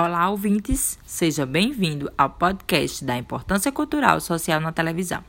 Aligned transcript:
Olá, 0.00 0.30
ouvintes! 0.30 0.96
Seja 1.04 1.44
bem-vindo 1.44 2.08
ao 2.16 2.30
podcast 2.30 3.04
da 3.04 3.18
Importância 3.18 3.72
Cultural 3.72 4.20
Social 4.20 4.60
na 4.60 4.70
Televisão. 4.70 5.24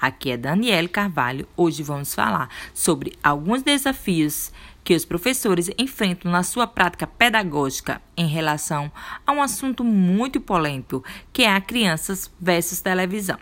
Aqui 0.00 0.30
é 0.30 0.36
Daniele 0.38 0.88
Carvalho. 0.88 1.46
Hoje 1.54 1.82
vamos 1.82 2.14
falar 2.14 2.48
sobre 2.72 3.12
alguns 3.22 3.62
desafios 3.62 4.50
que 4.82 4.94
os 4.94 5.04
professores 5.04 5.70
enfrentam 5.76 6.32
na 6.32 6.42
sua 6.42 6.66
prática 6.66 7.06
pedagógica 7.06 8.00
em 8.16 8.26
relação 8.26 8.90
a 9.26 9.32
um 9.32 9.42
assunto 9.42 9.84
muito 9.84 10.40
polêmico, 10.40 11.04
que 11.30 11.42
é 11.42 11.54
a 11.54 11.60
crianças 11.60 12.32
versus 12.40 12.80
televisão. 12.80 13.38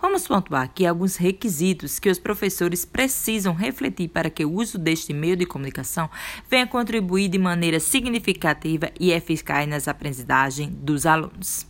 Vamos 0.00 0.26
pontuar 0.26 0.62
aqui 0.62 0.86
alguns 0.86 1.16
requisitos 1.16 1.98
que 1.98 2.08
os 2.08 2.18
professores 2.18 2.84
precisam 2.84 3.54
refletir 3.54 4.08
para 4.08 4.30
que 4.30 4.44
o 4.44 4.52
uso 4.52 4.78
deste 4.78 5.12
meio 5.12 5.36
de 5.36 5.46
comunicação 5.46 6.10
venha 6.48 6.66
contribuir 6.66 7.28
de 7.28 7.38
maneira 7.38 7.80
significativa 7.80 8.90
e 8.98 9.12
eficaz 9.12 9.68
nas 9.68 9.88
aprendizagens 9.88 10.70
dos 10.70 11.06
alunos. 11.06 11.66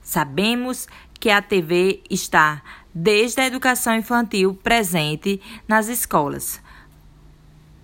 Sabemos 0.00 0.86
que 1.18 1.30
a 1.30 1.42
TV 1.42 2.02
está 2.08 2.62
desde 2.94 3.40
a 3.40 3.46
educação 3.46 3.96
infantil 3.96 4.54
presente 4.54 5.40
nas 5.66 5.88
escolas, 5.88 6.62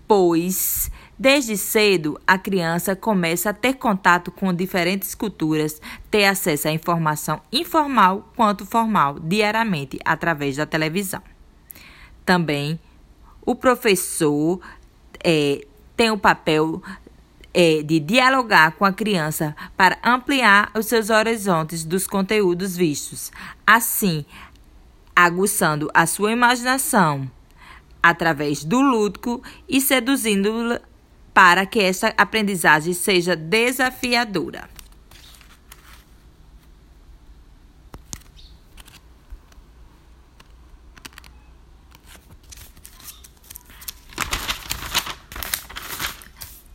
pois 0.07 0.91
Desde 1.19 1.57
cedo, 1.57 2.21
a 2.27 2.39
criança 2.39 2.97
começa 2.97 3.51
a 3.51 3.53
ter 3.53 3.75
contato 3.75 4.31
com 4.31 4.53
diferentes 4.53 5.15
culturas, 5.15 5.81
ter 6.11 6.25
acesso 6.25 6.69
à 6.69 6.73
informação 6.73 7.41
informal 7.53 8.33
quanto 8.35 8.67
formal 8.67 9.21
diariamente 9.21 9.99
através 10.05 10.57
da 10.57 10.67
televisão. 10.67 11.23
Também, 12.25 12.79
o 13.45 13.55
professor 13.55 14.61
é, 15.23 15.65
tem 15.97 16.11
o 16.11 16.19
papel 16.19 16.83
é, 17.55 17.83
de 17.83 18.01
dialogar 18.01 18.73
com 18.73 18.85
a 18.85 18.93
criança 18.93 19.55
para 19.77 19.99
ampliar 20.05 20.71
os 20.75 20.87
seus 20.87 21.11
horizontes 21.11 21.85
dos 21.85 22.07
conteúdos 22.07 22.77
vistos, 22.77 23.31
assim 23.67 24.25
aguçando 25.15 25.91
a 25.93 26.07
sua 26.07 26.33
imaginação 26.33 27.31
através 28.03 28.65
do 28.65 28.81
lúdico 28.81 29.43
e 29.69 29.81
seduzindo 29.81 30.81
para 31.33 31.65
que 31.65 31.81
esta 31.81 32.09
aprendizagem 32.17 32.93
seja 32.93 33.35
desafiadora. 33.35 34.69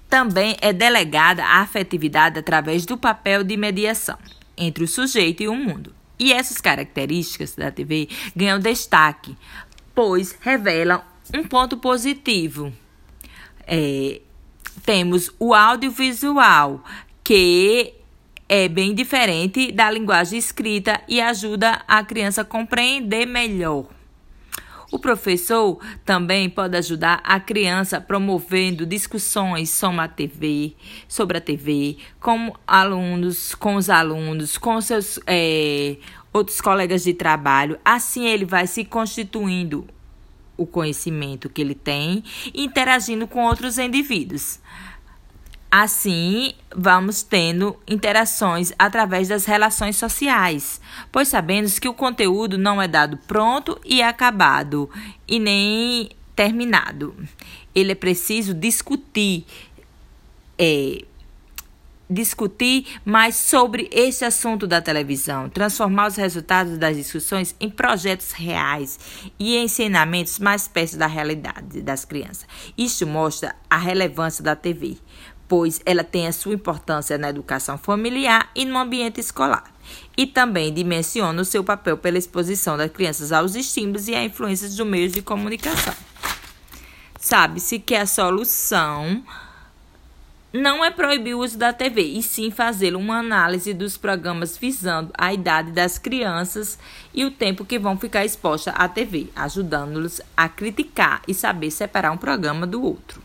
Também 0.09 0.55
é 0.61 0.73
delegada 0.73 1.43
a 1.43 1.59
afetividade 1.59 2.39
através 2.39 2.85
do 2.85 2.97
papel 2.97 3.43
de 3.43 3.55
mediação 3.55 4.17
entre 4.57 4.83
o 4.83 4.87
sujeito 4.87 5.43
e 5.43 5.47
o 5.47 5.53
mundo. 5.53 5.93
E 6.17 6.33
essas 6.33 6.59
características 6.59 7.53
da 7.53 7.69
TV 7.69 8.09
ganham 8.35 8.59
destaque, 8.59 9.37
pois 9.93 10.35
revelam 10.41 11.03
um 11.35 11.43
ponto 11.43 11.77
positivo. 11.77 12.73
É, 13.67 14.21
temos 14.85 15.31
o 15.39 15.53
audiovisual, 15.53 16.83
que 17.23 17.93
é 18.49 18.67
bem 18.67 18.95
diferente 18.95 19.71
da 19.71 19.91
linguagem 19.91 20.39
escrita 20.39 21.01
e 21.07 21.19
ajuda 21.19 21.81
a 21.87 22.03
criança 22.03 22.41
a 22.41 22.45
compreender 22.45 23.25
melhor. 23.25 23.85
O 24.89 24.97
professor 24.97 25.79
também 26.05 26.49
pode 26.49 26.77
ajudar 26.77 27.19
a 27.23 27.41
criança 27.41 27.99
promovendo 27.99 28.85
discussões 28.85 29.69
sobre 29.69 29.99
a 29.99 30.07
TV, 30.07 30.75
sobre 31.09 31.37
a 31.37 31.41
TV, 31.41 31.97
com 32.21 32.53
alunos, 32.65 33.53
com 33.53 33.75
os 33.75 33.89
alunos, 33.89 34.57
com 34.57 34.79
seus 34.79 35.19
é, 35.27 35.97
outros 36.31 36.61
colegas 36.61 37.03
de 37.03 37.13
trabalho. 37.13 37.77
Assim 37.83 38.27
ele 38.27 38.45
vai 38.45 38.65
se 38.65 38.85
constituindo 38.85 39.85
o 40.57 40.65
conhecimento 40.65 41.49
que 41.49 41.61
ele 41.61 41.75
tem, 41.75 42.23
interagindo 42.53 43.27
com 43.27 43.45
outros 43.45 43.77
indivíduos. 43.77 44.59
Assim, 45.69 46.53
vamos 46.75 47.23
tendo 47.23 47.77
interações 47.87 48.73
através 48.79 49.27
das 49.27 49.45
relações 49.45 49.97
sociais, 49.97 50.81
pois 51.11 51.27
sabemos 51.27 51.77
que 51.77 51.89
o 51.89 51.93
conteúdo 51.93 52.57
não 52.57 52.81
é 52.81 52.87
dado 52.87 53.17
pronto 53.27 53.79
e 53.85 54.01
acabado, 54.01 54.89
e 55.27 55.39
nem 55.39 56.09
terminado. 56.35 57.13
Ele 57.75 57.91
é 57.91 57.95
preciso 57.95 58.53
discutir 58.53 59.45
é, 60.57 61.03
discutir 62.09 62.85
mais 63.03 63.35
sobre 63.35 63.89
esse 63.91 64.23
assunto 64.23 64.65
da 64.65 64.81
televisão, 64.81 65.49
transformar 65.49 66.07
os 66.07 66.15
resultados 66.15 66.77
das 66.77 66.95
discussões 66.95 67.55
em 67.59 67.69
projetos 67.69 68.31
reais 68.31 68.99
e 69.37 69.57
ensinamentos 69.57 70.39
mais 70.39 70.67
perto 70.67 70.97
da 70.97 71.07
realidade 71.07 71.81
das 71.81 72.05
crianças. 72.05 72.47
Isso 72.77 73.05
mostra 73.05 73.55
a 73.69 73.77
relevância 73.77 74.43
da 74.43 74.55
TV, 74.55 74.97
pois 75.47 75.81
ela 75.85 76.03
tem 76.03 76.27
a 76.27 76.31
sua 76.31 76.53
importância 76.53 77.17
na 77.17 77.29
educação 77.29 77.77
familiar 77.77 78.49
e 78.55 78.65
no 78.65 78.77
ambiente 78.77 79.19
escolar. 79.19 79.71
E 80.17 80.25
também 80.25 80.73
dimensiona 80.73 81.41
o 81.41 81.45
seu 81.45 81.63
papel 81.63 81.97
pela 81.97 82.17
exposição 82.17 82.77
das 82.77 82.91
crianças 82.91 83.31
aos 83.31 83.55
estímulos 83.55 84.07
e 84.07 84.15
a 84.15 84.23
influências 84.23 84.75
dos 84.75 84.85
meios 84.85 85.13
de 85.13 85.21
comunicação. 85.21 85.93
Sabe-se 87.19 87.79
que 87.79 87.95
a 87.95 88.05
solução 88.05 89.23
não 90.51 90.83
é 90.83 90.89
proibir 90.89 91.35
o 91.35 91.39
uso 91.39 91.57
da 91.57 91.73
TV, 91.73 92.01
e 92.01 92.23
sim 92.23 92.49
fazer 92.49 92.95
uma 92.95 93.19
análise 93.19 93.73
dos 93.73 93.97
programas 93.97 94.57
visando 94.57 95.11
a 95.17 95.33
idade 95.33 95.71
das 95.71 95.97
crianças 95.97 96.79
e 97.13 97.25
o 97.25 97.31
tempo 97.31 97.65
que 97.65 97.77
vão 97.77 97.97
ficar 97.97 98.25
expostas 98.25 98.73
à 98.77 98.87
TV, 98.87 99.29
ajudando-los 99.35 100.21
a 100.35 100.47
criticar 100.47 101.21
e 101.27 101.33
saber 101.33 101.71
separar 101.71 102.11
um 102.11 102.17
programa 102.17 102.65
do 102.65 102.81
outro. 102.81 103.21